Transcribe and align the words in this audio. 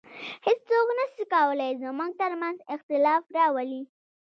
هیڅوک 0.47 0.87
نسي 0.99 1.23
کولای 1.33 1.71
زموږ 1.83 2.11
تر 2.21 2.31
منځ 2.41 2.57
اختلاف 2.75 3.23
راولي 3.37 3.81